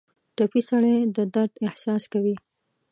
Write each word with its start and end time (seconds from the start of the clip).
ټپي 0.35 0.61
سړی 0.69 0.95
د 1.15 1.17
درد 1.33 1.51
احساس 1.67 2.03
کوي. 2.13 2.35